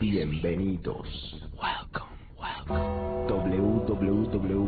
[0.00, 1.08] Bienvenidos.
[1.60, 3.26] Welcome, welcome.
[3.28, 4.64] www.djjc.com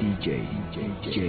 [0.00, 1.24] DJJCMIB.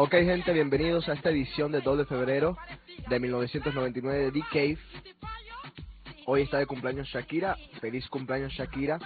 [0.00, 2.56] Ok gente, bienvenidos a esta edición de 2 de febrero
[3.08, 4.78] de 1999 de D-Cave.
[6.24, 9.00] Hoy está de cumpleaños Shakira, feliz cumpleaños Shakira.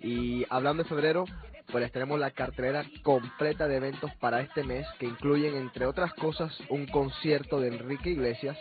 [0.00, 1.26] Y hablando de febrero,
[1.70, 6.58] pues tenemos la cartelera completa de eventos para este mes que incluyen, entre otras cosas,
[6.70, 8.58] un concierto de Enrique Iglesias,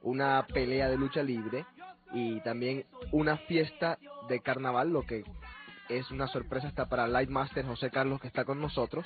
[0.00, 1.66] una pelea de lucha libre
[2.14, 3.98] y también una fiesta
[4.30, 5.24] de carnaval, lo que
[5.90, 9.04] es una sorpresa hasta para Lightmaster José Carlos que está con nosotros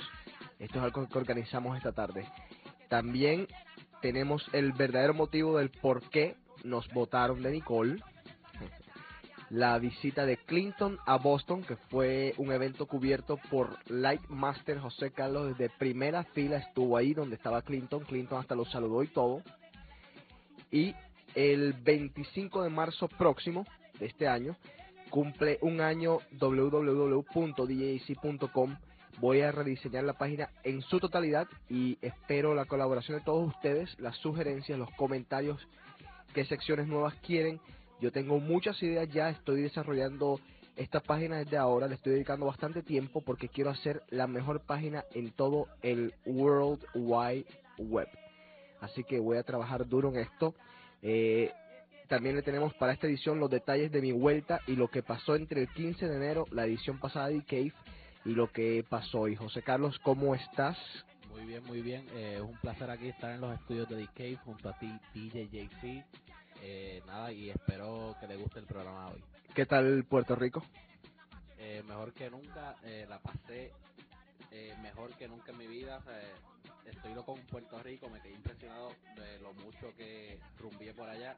[0.60, 2.28] esto es algo que organizamos esta tarde.
[2.88, 3.48] También
[4.02, 8.02] tenemos el verdadero motivo del por qué nos votaron de Nicole.
[9.48, 15.48] La visita de Clinton a Boston, que fue un evento cubierto por Lightmaster José Carlos
[15.48, 18.04] desde primera fila, estuvo ahí donde estaba Clinton.
[18.04, 19.42] Clinton hasta lo saludó y todo.
[20.70, 20.94] Y
[21.34, 23.66] el 25 de marzo próximo
[23.98, 24.56] de este año
[25.08, 27.26] cumple un año www.djc.com
[29.18, 33.98] voy a rediseñar la página en su totalidad y espero la colaboración de todos ustedes,
[33.98, 35.58] las sugerencias, los comentarios,
[36.34, 37.60] qué secciones nuevas quieren.
[38.00, 40.40] Yo tengo muchas ideas ya, estoy desarrollando
[40.76, 45.04] esta página desde ahora, le estoy dedicando bastante tiempo porque quiero hacer la mejor página
[45.12, 47.46] en todo el World Wide
[47.78, 48.08] Web.
[48.80, 50.54] Así que voy a trabajar duro en esto.
[51.02, 51.52] Eh,
[52.08, 55.36] también le tenemos para esta edición los detalles de mi vuelta y lo que pasó
[55.36, 57.72] entre el 15 de enero, la edición pasada de Cave
[58.24, 59.28] y lo que pasó.
[59.28, 60.76] Y José Carlos, ¿cómo estás?
[61.30, 62.06] Muy bien, muy bien.
[62.12, 65.48] Eh, es un placer aquí estar en los estudios de Decay junto a ti, DJ
[65.48, 66.04] JC.
[66.62, 69.22] Eh, nada, y espero que le guste el programa hoy.
[69.54, 70.64] ¿Qué tal Puerto Rico?
[71.58, 73.72] Eh, mejor que nunca, eh, la pasé
[74.50, 76.02] eh, mejor que nunca en mi vida.
[76.08, 76.32] Eh,
[76.86, 81.36] estoy loco con Puerto Rico, me quedé impresionado de lo mucho que rumbié por allá.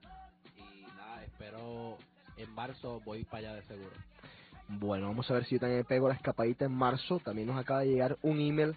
[0.56, 1.99] Y nada, espero
[2.37, 3.96] en marzo voy para allá de seguro.
[4.78, 7.20] Bueno, vamos a ver si yo también pego la escapadita en marzo.
[7.20, 8.74] También nos acaba de llegar un email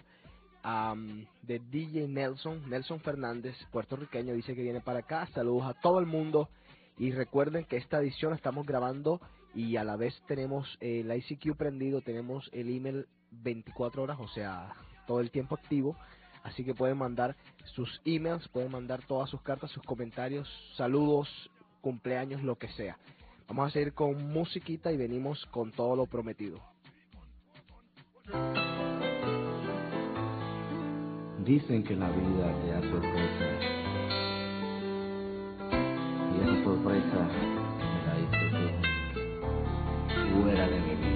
[1.42, 5.26] de DJ Nelson, Nelson Fernández, puertorriqueño, dice que viene para acá.
[5.32, 6.50] Saludos a todo el mundo.
[6.98, 9.20] Y recuerden que esta edición estamos grabando
[9.54, 14.74] y a la vez tenemos el ICQ prendido, tenemos el email 24 horas, o sea,
[15.06, 15.96] todo el tiempo activo.
[16.42, 17.36] Así que pueden mandar
[17.74, 21.28] sus emails, pueden mandar todas sus cartas, sus comentarios, saludos,
[21.80, 22.98] cumpleaños, lo que sea.
[23.48, 26.60] Vamos a seguir con musiquita y venimos con todo lo prometido.
[31.44, 33.62] Dicen que la vida te da sorpresas.
[36.32, 37.28] Y esa sorpresa
[37.78, 38.56] me la diste tú.
[40.42, 41.15] Fuera de mi vista.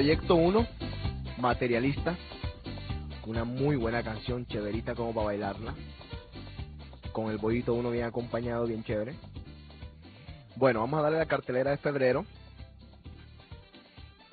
[0.00, 0.66] Proyecto 1,
[1.40, 2.16] Materialista,
[3.26, 5.74] una muy buena canción, chéverita como para bailarla,
[7.12, 9.14] con el bollito uno bien acompañado, bien chévere.
[10.56, 12.24] Bueno, vamos a darle la cartelera de febrero,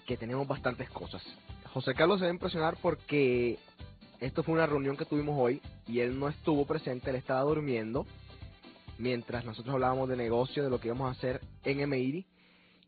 [0.06, 1.22] que tenemos bastantes cosas.
[1.74, 3.60] José Carlos se va a impresionar porque
[4.22, 8.06] esto fue una reunión que tuvimos hoy y él no estuvo presente, él estaba durmiendo
[8.98, 12.26] mientras nosotros hablábamos de negocio, de lo que íbamos a hacer en Emeiri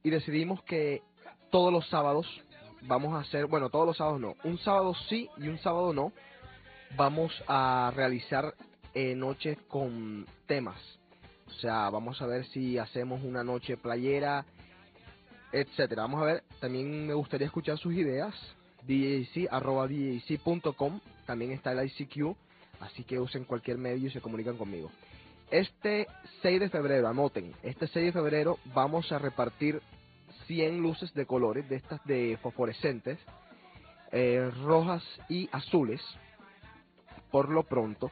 [0.01, 1.01] y decidimos que
[1.51, 2.25] todos los sábados
[2.83, 6.12] vamos a hacer, bueno, todos los sábados no, un sábado sí y un sábado no,
[6.95, 8.53] vamos a realizar
[8.93, 10.79] eh, noches con temas.
[11.48, 14.45] O sea, vamos a ver si hacemos una noche playera,
[15.51, 16.03] etcétera.
[16.03, 18.33] Vamos a ver, también me gustaría escuchar sus ideas.
[18.88, 22.36] DJC, arroba DJC.com, también está el ICQ,
[22.79, 24.89] así que usen cualquier medio y se comunican conmigo.
[25.51, 26.07] Este
[26.41, 29.81] 6 de febrero, anoten, este 6 de febrero vamos a repartir
[30.49, 33.19] 100 luces de colores, de estas de fosforescentes,
[34.11, 36.01] eh, rojas y azules,
[37.29, 38.09] por lo pronto.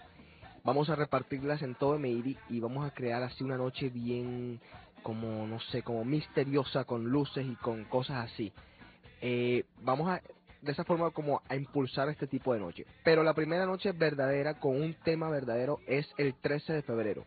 [0.63, 4.60] Vamos a repartirlas en todo Meiri y vamos a crear así una noche bien,
[5.01, 8.53] como no sé, como misteriosa, con luces y con cosas así.
[9.20, 10.22] Eh, vamos a,
[10.62, 12.86] de esa forma, como a impulsar este tipo de noche.
[13.03, 17.25] Pero la primera noche verdadera, con un tema verdadero, es el 13 de febrero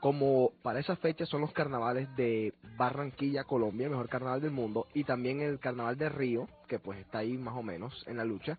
[0.00, 4.86] como para esa fecha son los carnavales de Barranquilla, Colombia, el mejor carnaval del mundo,
[4.94, 8.24] y también el carnaval de Río, que pues está ahí más o menos en la
[8.24, 8.58] lucha.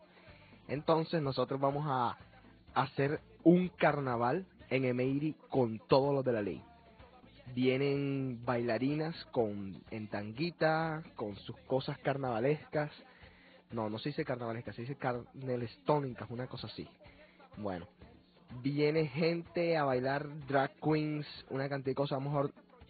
[0.67, 2.17] Entonces nosotros vamos a
[2.74, 6.62] hacer un carnaval en Emeiri con todos los de la ley.
[7.56, 12.91] Vienen bailarinas con en tanguita, con sus cosas carnavalescas.
[13.72, 16.88] No, no se dice carnavalescas, se dice carnelestónicas, una cosa así.
[17.58, 17.88] Bueno,
[18.62, 22.20] viene gente a bailar drag queens, una cantidad de cosas,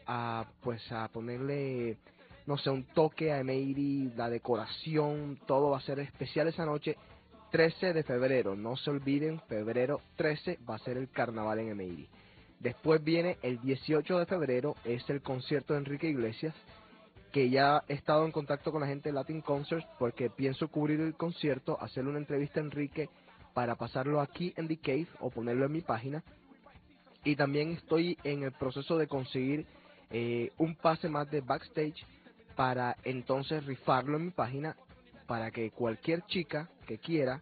[0.06, 1.98] a pues a ponerle
[2.48, 6.96] no sé, un toque a Emery, la decoración, todo va a ser especial esa noche.
[7.52, 12.08] 13 de febrero, no se olviden, febrero 13 va a ser el carnaval en Emery.
[12.60, 16.56] Después viene el 18 de febrero, es el concierto de Enrique Iglesias,
[17.32, 21.02] que ya he estado en contacto con la gente de Latin Concerts porque pienso cubrir
[21.02, 23.10] el concierto, hacerle una entrevista a Enrique
[23.58, 26.24] para pasarlo aquí en The Cave o ponerlo en mi página.
[27.24, 29.66] Y también estoy en el proceso de conseguir
[30.12, 32.06] eh, un pase más de backstage
[32.56, 34.78] para entonces rifarlo en mi página
[35.26, 37.42] para que cualquier chica que quiera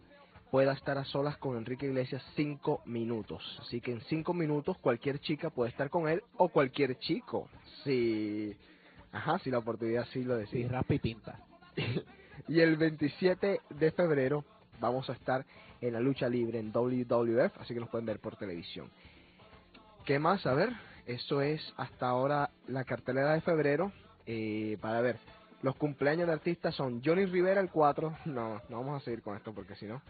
[0.52, 3.44] pueda estar a solas con Enrique Iglesias cinco minutos.
[3.60, 7.50] Así que en cinco minutos cualquier chica puede estar con él o cualquier chico.
[7.84, 8.56] Si,
[9.12, 10.64] ajá, si la oportunidad sí lo decide.
[10.64, 11.40] Sí, raspa y pinta.
[12.48, 14.46] y el 27 de febrero
[14.80, 15.46] vamos a estar
[15.82, 18.90] en la lucha libre en WWF, así que nos pueden ver por televisión.
[20.06, 20.46] ¿Qué más?
[20.46, 20.70] A ver,
[21.06, 23.92] eso es hasta ahora la cartelera de febrero.
[24.26, 25.20] Eh, para ver,
[25.62, 28.18] los cumpleaños de artistas son Johnny Rivera el 4.
[28.26, 30.02] No, no vamos a seguir con esto porque si no.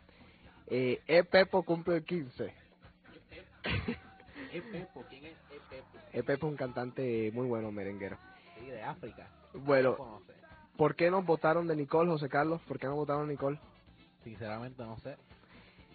[0.68, 2.54] Eh, e Pepo cumple el 15.
[4.52, 5.04] ¿E Pepo?
[5.10, 5.98] ¿Quién es E Pepo?
[6.14, 8.18] E Pepo es un cantante muy bueno, merenguero.
[8.60, 9.30] Sí, de África.
[9.54, 10.22] Bueno.
[10.78, 12.62] ¿por qué nos votaron de Nicole, José Carlos?
[12.68, 13.60] ¿Por qué nos votaron de Nicole?
[14.26, 15.16] Sinceramente no sé.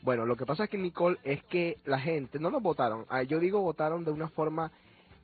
[0.02, 3.24] Bueno, lo que pasa es que Nicole es que la gente, no nos votaron, ah,
[3.24, 4.70] yo digo votaron de una forma,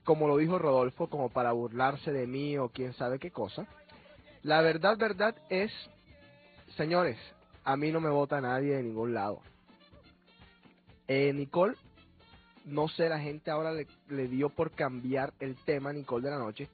[0.05, 3.67] como lo dijo Rodolfo, como para burlarse de mí o quién sabe qué cosa.
[4.43, 5.73] La verdad, verdad es,
[6.77, 7.17] señores,
[7.65, 9.41] a mí no me vota nadie de ningún lado.
[11.07, 11.77] Eh, Nicole,
[12.65, 16.39] no sé, la gente ahora le, le dio por cambiar el tema Nicole de la
[16.39, 16.69] noche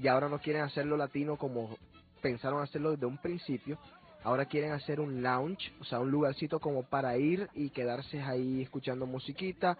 [0.00, 1.76] y ahora no quieren hacerlo latino como
[2.22, 3.78] pensaron hacerlo desde un principio.
[4.26, 8.60] Ahora quieren hacer un lounge, o sea, un lugarcito como para ir y quedarse ahí
[8.60, 9.78] escuchando musiquita.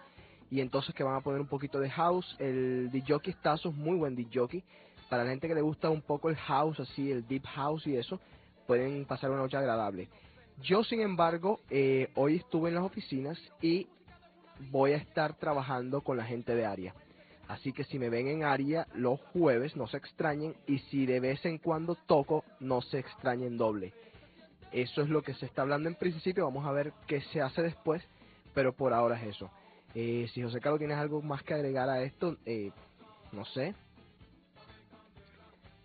[0.49, 2.33] Y entonces que van a poner un poquito de house.
[2.39, 4.63] El DJ Stazo es muy buen DJ.
[5.09, 7.97] Para la gente que le gusta un poco el house, así, el deep house y
[7.97, 8.21] eso,
[8.65, 10.07] pueden pasar una noche agradable.
[10.63, 13.87] Yo, sin embargo, eh, hoy estuve en las oficinas y
[14.71, 16.93] voy a estar trabajando con la gente de área.
[17.49, 20.55] Así que si me ven en área los jueves, no se extrañen.
[20.67, 23.93] Y si de vez en cuando toco, no se extrañen doble.
[24.71, 26.45] Eso es lo que se está hablando en principio.
[26.45, 28.03] Vamos a ver qué se hace después.
[28.53, 29.51] Pero por ahora es eso.
[29.93, 32.71] Eh, si José Carlos tienes algo más que agregar a esto, eh,
[33.31, 33.75] no sé.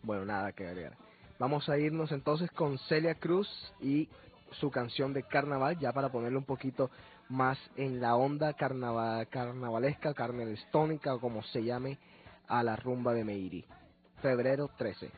[0.03, 0.97] Bueno, nada que agregar.
[1.39, 3.49] Vamos a irnos entonces con Celia Cruz
[3.81, 4.09] y
[4.53, 6.91] su canción de carnaval, ya para ponerle un poquito
[7.29, 11.99] más en la onda carnaval, carnavalesca, carnelestónica o como se llame
[12.49, 13.65] a la rumba de Meiri.
[14.21, 15.11] Febrero 13.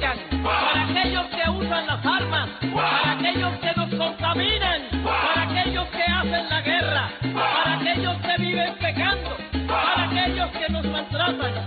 [0.00, 6.48] para aquellos que usan las armas, para aquellos que nos contaminan, para aquellos que hacen
[6.48, 11.61] la guerra, para aquellos que viven pecando, para aquellos que nos maltratan.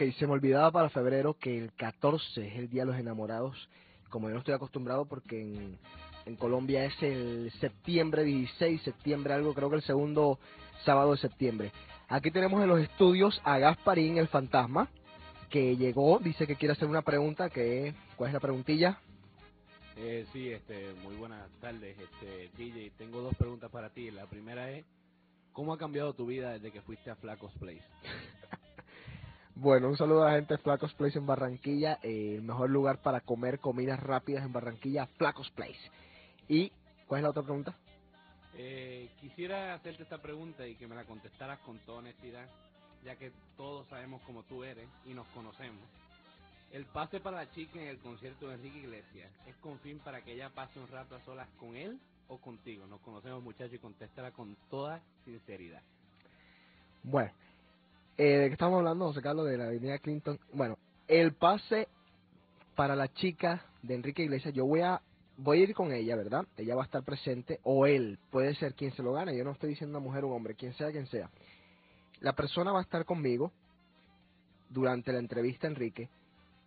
[0.00, 3.68] Ok, se me olvidaba para febrero que el 14 es el Día de los Enamorados.
[4.08, 5.78] Como yo no estoy acostumbrado porque en,
[6.24, 10.38] en Colombia es el septiembre 16, septiembre algo, creo que el segundo
[10.86, 11.70] sábado de septiembre.
[12.08, 14.88] Aquí tenemos en los estudios a Gasparín, el fantasma,
[15.50, 18.98] que llegó, dice que quiere hacer una pregunta, que ¿cuál es la preguntilla?
[19.98, 22.92] Eh, sí, este, muy buenas tardes, este, DJ.
[22.96, 24.10] Tengo dos preguntas para ti.
[24.10, 24.86] La primera es,
[25.52, 27.84] ¿cómo ha cambiado tu vida desde que fuiste a Flacos Place?
[29.62, 33.02] Bueno, un saludo a la gente de Flacos Place en Barranquilla, eh, el mejor lugar
[33.02, 35.78] para comer comidas rápidas en Barranquilla, Flacos Place.
[36.48, 36.72] ¿Y
[37.06, 37.76] cuál es la otra pregunta?
[38.54, 42.48] Eh, quisiera hacerte esta pregunta y que me la contestaras con toda honestidad,
[43.04, 45.84] ya que todos sabemos cómo tú eres y nos conocemos.
[46.72, 50.22] El pase para la chica en el concierto de Enrique Iglesias, ¿es con fin para
[50.22, 52.86] que ella pase un rato a solas con él o contigo?
[52.86, 55.82] Nos conocemos muchachos y contéstala con toda sinceridad.
[57.02, 57.30] Bueno,
[58.20, 59.46] eh, ¿de qué estamos hablando, José Carlos?
[59.46, 60.38] De la avenida Clinton.
[60.52, 60.76] Bueno,
[61.08, 61.88] el pase
[62.76, 65.00] para la chica de Enrique Iglesias, yo voy a
[65.38, 66.44] voy a ir con ella, ¿verdad?
[66.58, 69.52] Ella va a estar presente, o él, puede ser quien se lo gane, yo no
[69.52, 71.30] estoy diciendo mujer o un hombre, quien sea quien sea.
[72.20, 73.52] La persona va a estar conmigo
[74.68, 76.10] durante la entrevista, Enrique.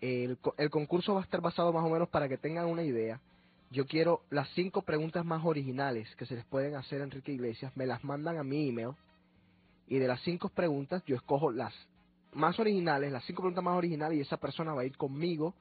[0.02, 3.22] El, el concurso va a estar basado más o menos para que tengan una idea.
[3.70, 7.78] Yo quiero las cinco preguntas más originales que se les pueden hacer a Enrique Iglesias,
[7.78, 8.96] me las mandan a mi email
[9.88, 11.74] y de las cinco preguntas yo escojo las
[12.34, 15.54] más originales, las cinco preguntas más originales y esa persona va a ir conmigo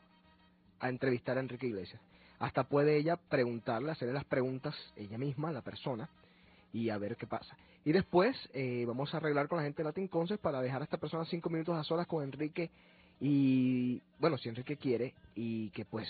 [0.81, 2.01] a entrevistar a Enrique Iglesias.
[2.39, 6.09] Hasta puede ella preguntarle, hacerle las preguntas ella misma, la persona,
[6.73, 7.57] y a ver qué pasa.
[7.85, 10.99] Y después eh, vamos a arreglar con la gente de Latin para dejar a esta
[10.99, 12.71] persona cinco minutos a solas con Enrique
[13.21, 16.09] y, bueno, si Enrique quiere, y que pues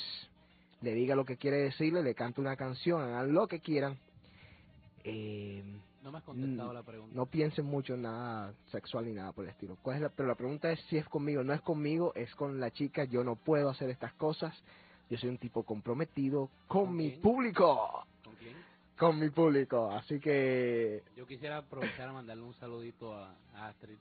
[0.80, 3.98] le diga lo que quiere decirle, le cante una canción, hagan lo que quieran.
[5.04, 5.62] Eh,
[6.02, 7.14] No me has contestado Mm, la pregunta.
[7.16, 9.76] no piensen mucho en nada sexual ni nada por el estilo.
[9.82, 11.44] ¿Cuál es la, pero la pregunta es si es conmigo.
[11.44, 13.04] No es conmigo, es con la chica.
[13.04, 14.52] Yo no puedo hacer estas cosas.
[15.10, 17.22] Yo soy un tipo comprometido con ¿Con mi quién?
[17.22, 18.04] público.
[18.24, 18.56] ¿Con quién?
[18.98, 19.90] Con mi público.
[19.92, 23.96] Así que, Yo quisiera aprovechar a mandarle un saludito a, a Astrid.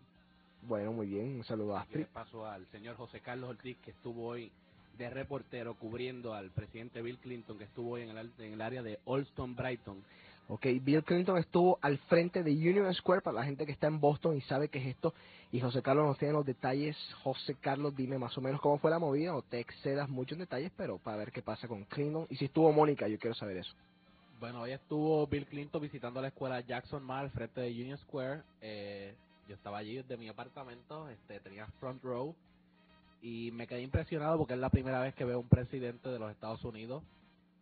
[0.64, 1.36] bueno, muy bien.
[1.38, 2.06] Un saludo a Astrid.
[2.08, 4.52] paso al señor José Carlos Ortiz, que estuvo hoy
[4.98, 8.82] de reportero cubriendo al presidente Bill Clinton, que estuvo hoy en el, en el área
[8.84, 10.04] de Olston, Brighton.
[10.48, 14.00] Ok, Bill Clinton estuvo al frente de Union Square para la gente que está en
[14.00, 15.14] Boston y sabe qué es esto.
[15.52, 16.98] Y José Carlos nos tiene los detalles.
[17.24, 19.32] José Carlos, dime más o menos cómo fue la movida.
[19.32, 22.28] No te excedas mucho en detalles, pero para ver qué pasa con Clinton.
[22.30, 23.74] Y si estuvo Mónica, yo quiero saber eso.
[24.40, 28.42] Bueno, hoy estuvo Bill Clinton visitando la escuela Jackson Mall al frente de Union Square.
[28.62, 29.14] Eh,
[29.48, 32.36] yo estaba allí desde mi apartamento, este, tenía front row
[33.22, 36.32] y me quedé impresionado porque es la primera vez que veo un presidente de los
[36.32, 37.04] Estados Unidos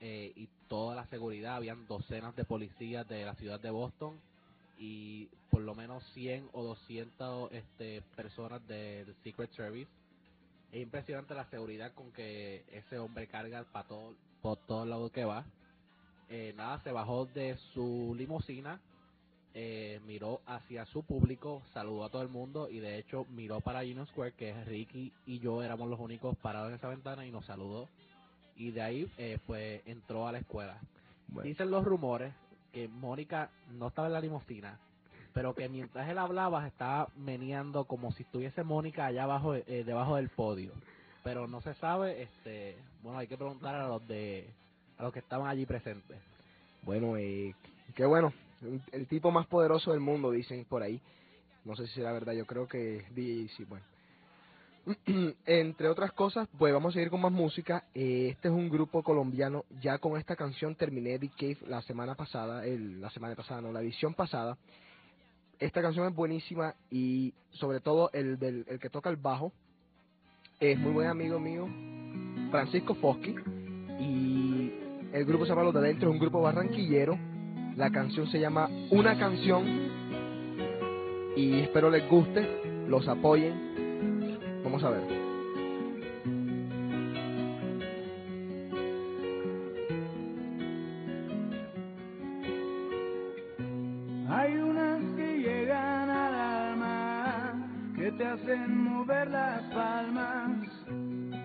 [0.01, 4.19] eh, y toda la seguridad, habían docenas de policías de la ciudad de Boston
[4.77, 9.91] y por lo menos 100 o 200 este, personas del Secret Service.
[10.71, 15.25] Es impresionante la seguridad con que ese hombre carga para todo, por todos lados que
[15.25, 15.43] va.
[16.29, 18.79] Eh, nada, se bajó de su limusina,
[19.55, 23.79] eh, miró hacia su público, saludó a todo el mundo y de hecho miró para
[23.79, 27.45] Union Square, que Ricky y yo éramos los únicos parados en esa ventana y nos
[27.45, 27.89] saludó.
[28.59, 30.77] Y de ahí, eh, pues, entró a la escuela.
[31.29, 32.33] Bueno, Dicen los rumores
[32.73, 34.77] que Mónica no estaba en la limusina,
[35.33, 40.17] pero que mientras él hablaba estaba meneando como si estuviese Mónica allá abajo, eh, debajo
[40.17, 40.73] del podio.
[41.23, 44.49] Pero no se sabe, este, bueno, hay que preguntar a los de,
[44.97, 46.17] a los que estaban allí presentes.
[46.83, 47.55] bueno, eh,
[47.95, 48.33] qué bueno.
[48.91, 50.99] El, tipo más poderoso del mundo, dicen por ahí.
[51.63, 53.85] No sé si será verdad, yo creo que sí, bueno.
[55.45, 57.85] Entre otras cosas, pues vamos a seguir con más música.
[57.93, 59.65] Eh, este es un grupo colombiano.
[59.81, 63.71] Ya con esta canción terminé The Cave la semana pasada, el, la semana pasada, no,
[63.71, 64.57] la edición pasada.
[65.59, 69.51] Esta canción es buenísima y sobre todo el, del, el que toca el bajo
[70.59, 71.67] es muy buen amigo mío,
[72.51, 73.35] Francisco Foschi.
[73.99, 74.73] y
[75.13, 77.17] el grupo se llama Los de Adentro, es un grupo barranquillero.
[77.75, 79.65] La canción se llama Una canción
[81.35, 83.88] y espero les guste, los apoyen.
[84.71, 85.01] Vamos a ver.
[94.29, 100.59] Hay unas que llegan al alma, que te hacen mover las palmas,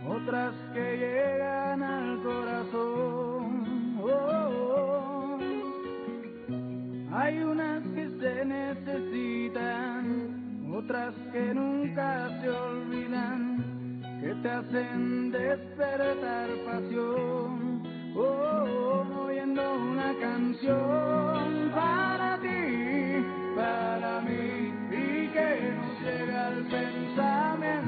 [0.06, 3.96] otras que llegan al corazón.
[4.02, 4.08] Oh,
[4.68, 5.38] oh.
[7.10, 10.04] Hay unas que se necesitan,
[10.74, 12.73] otras que nunca se olvidan,
[14.44, 17.82] te hacen despertar pasión.
[18.14, 23.24] Oh, oh, oyendo una canción para ti,
[23.56, 27.83] para mí, y que nos llega al pensamiento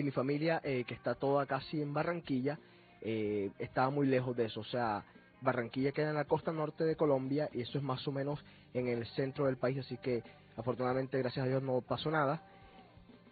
[0.00, 2.58] y mi familia, eh, que está toda casi en Barranquilla,
[3.00, 4.60] eh, estaba muy lejos de eso.
[4.60, 5.04] O sea,
[5.40, 8.88] Barranquilla queda en la costa norte de Colombia y eso es más o menos en
[8.88, 9.78] el centro del país.
[9.78, 10.22] Así que
[10.58, 12.42] Afortunadamente, gracias a Dios, no pasó nada.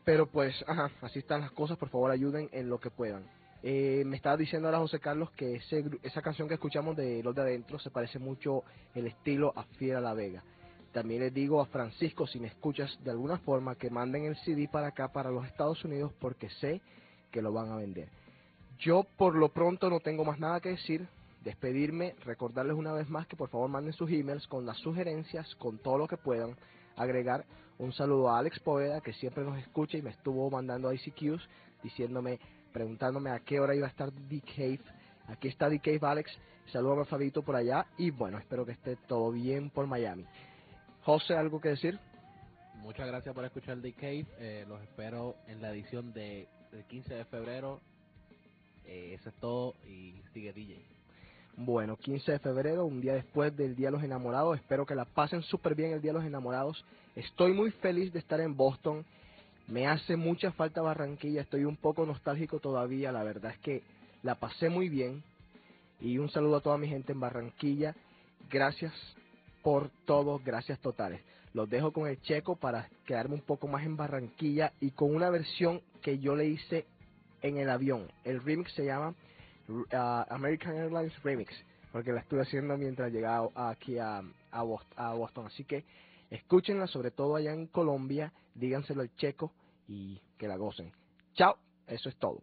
[0.05, 1.77] Pero pues, ajá, así están las cosas.
[1.77, 3.25] Por favor, ayuden en lo que puedan.
[3.65, 7.35] Eh, me estaba diciendo ahora José Carlos que ese, esa canción que escuchamos de Los
[7.35, 8.63] de Adentro se parece mucho
[8.95, 10.45] el estilo a Fiera La Vega.
[10.97, 14.67] También les digo a Francisco, si me escuchas de alguna forma, que manden el CD
[14.67, 16.81] para acá, para los Estados Unidos, porque sé
[17.31, 18.09] que lo van a vender.
[18.79, 21.07] Yo por lo pronto no tengo más nada que decir.
[21.45, 25.77] Despedirme, recordarles una vez más que por favor manden sus emails con las sugerencias, con
[25.77, 26.57] todo lo que puedan.
[26.97, 27.45] Agregar
[27.77, 31.47] un saludo a Alex Poveda, que siempre nos escucha y me estuvo mandando ICQs
[31.83, 32.41] diciéndome,
[32.73, 34.81] preguntándome a qué hora iba a estar D-Cave.
[35.27, 36.33] Aquí está D-Cave Alex.
[36.73, 40.25] Saludos a Fabito por allá y bueno, espero que esté todo bien por Miami.
[41.07, 42.01] José, ¿algo que decir?
[42.83, 44.27] Muchas gracias por escuchar The Cave.
[44.41, 47.81] eh, los espero en la edición de, del 15 de febrero.
[48.87, 50.85] Eh, eso es todo y sigue DJ.
[51.59, 54.59] Bueno, 15 de febrero, un día después del Día de los Enamorados.
[54.59, 56.85] Espero que la pasen súper bien el Día de los Enamorados.
[57.15, 59.07] Estoy muy feliz de estar en Boston.
[59.69, 61.43] Me hace mucha falta Barranquilla.
[61.43, 63.13] Estoy un poco nostálgico todavía.
[63.13, 63.85] La verdad es que
[64.25, 65.23] la pasé muy bien.
[66.01, 67.95] Y un saludo a toda mi gente en Barranquilla.
[68.51, 68.93] Gracias
[69.67, 70.41] por todo.
[70.45, 71.21] Gracias totales.
[71.53, 75.29] Los dejo con el checo para quedarme un poco más en Barranquilla y con una
[75.29, 76.87] versión que yo le hice
[77.43, 78.07] en el avión.
[78.23, 79.13] El remix se llama
[79.69, 79.83] uh,
[80.29, 81.53] American Airlines Remix,
[81.91, 85.47] porque la estuve haciendo mientras llegaba aquí a, a, Boston.
[85.47, 85.83] Así que
[86.31, 89.51] escúchenla, sobre todo allá en Colombia, díganselo al checo
[89.89, 90.93] y que la gocen.
[91.35, 91.57] Chao,
[91.89, 92.41] eso es todo.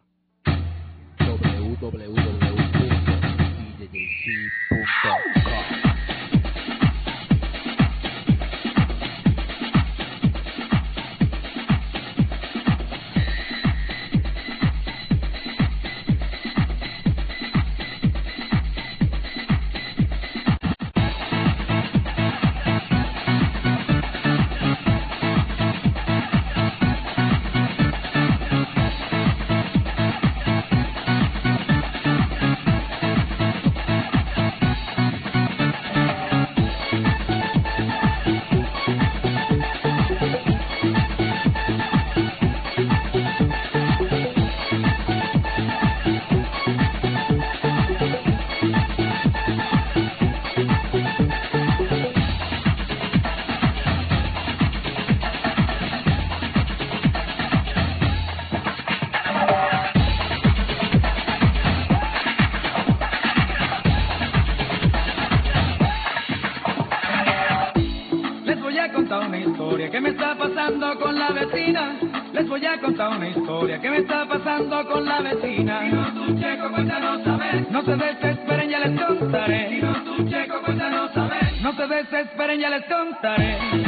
[74.94, 75.82] Con la vecina.
[75.82, 77.72] Si no tu checo cuenta no sabes.
[77.72, 79.70] No se desesperen, ya les contaré.
[79.70, 81.62] Si no tu checo cuenta no sabes.
[81.62, 83.83] No se desesperen, ya les contaré.